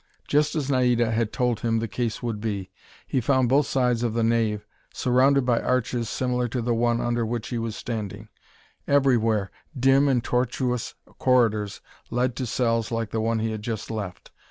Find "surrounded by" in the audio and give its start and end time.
4.91-5.61